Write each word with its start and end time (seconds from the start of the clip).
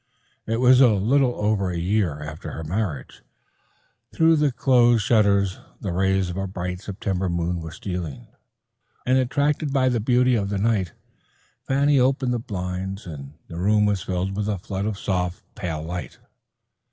It 0.47 0.59
was 0.59 0.81
a 0.81 0.93
little 0.95 1.35
over 1.35 1.69
a 1.69 1.77
year 1.77 2.21
after 2.23 2.49
her 2.53 2.63
marriage. 2.63 3.21
Through 4.11 4.37
the 4.37 4.51
closed 4.51 5.03
shutters 5.05 5.59
the 5.79 5.91
rays 5.93 6.31
of 6.31 6.37
a 6.37 6.47
bright 6.47 6.81
September 6.81 7.29
moon 7.29 7.59
were 7.61 7.69
stealing, 7.69 8.25
and 9.05 9.19
attracted 9.19 9.71
by 9.71 9.89
the 9.89 9.99
beauty 9.99 10.33
of 10.33 10.49
the 10.49 10.57
night, 10.57 10.93
Fanny 11.67 11.99
opened 11.99 12.33
the 12.33 12.39
blinds 12.39 13.05
and 13.05 13.33
the 13.47 13.59
room 13.59 13.85
was 13.85 14.01
filled 14.01 14.35
with 14.35 14.49
a 14.49 14.57
flood 14.57 14.87
of 14.87 14.97
soft, 14.97 15.43
pale 15.53 15.83
light. 15.83 16.17